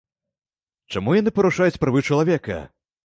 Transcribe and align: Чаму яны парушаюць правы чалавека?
Чаму 0.95 1.13
яны 1.21 1.33
парушаюць 1.37 1.79
правы 1.85 2.03
чалавека? 2.09 2.57